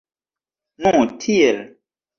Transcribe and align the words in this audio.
Nu 0.87 0.93
tiel. 1.27 1.59